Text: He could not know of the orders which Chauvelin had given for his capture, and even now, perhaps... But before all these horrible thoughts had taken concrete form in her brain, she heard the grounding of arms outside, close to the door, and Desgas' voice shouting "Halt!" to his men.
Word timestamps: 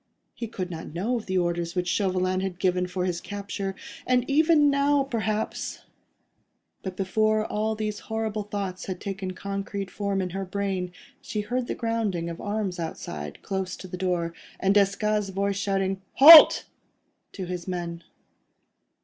He 0.33 0.47
could 0.47 0.71
not 0.71 0.95
know 0.95 1.17
of 1.17 1.27
the 1.27 1.37
orders 1.37 1.75
which 1.75 1.87
Chauvelin 1.87 2.39
had 2.39 2.57
given 2.57 2.87
for 2.87 3.05
his 3.05 3.21
capture, 3.21 3.75
and 4.07 4.27
even 4.27 4.71
now, 4.71 5.03
perhaps... 5.03 5.81
But 6.81 6.97
before 6.97 7.45
all 7.45 7.75
these 7.75 7.99
horrible 7.99 8.41
thoughts 8.41 8.87
had 8.87 8.99
taken 8.99 9.33
concrete 9.35 9.91
form 9.91 10.19
in 10.19 10.31
her 10.31 10.43
brain, 10.43 10.91
she 11.21 11.41
heard 11.41 11.67
the 11.67 11.75
grounding 11.75 12.31
of 12.31 12.41
arms 12.41 12.79
outside, 12.79 13.43
close 13.43 13.75
to 13.77 13.87
the 13.87 13.95
door, 13.95 14.33
and 14.59 14.73
Desgas' 14.73 15.29
voice 15.29 15.57
shouting 15.57 16.01
"Halt!" 16.13 16.65
to 17.33 17.45
his 17.45 17.67
men. 17.67 18.01